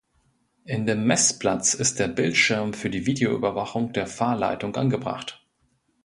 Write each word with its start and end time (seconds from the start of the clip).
In 0.65 0.87
dem 0.87 1.05
Messplatz 1.05 1.75
ist 1.75 1.99
der 1.99 2.07
Bildschirm 2.07 2.73
für 2.73 2.89
die 2.89 3.05
Videoüberwachung 3.05 3.93
der 3.93 4.07
Fahrleitung 4.07 4.75
angebracht. 4.75 5.45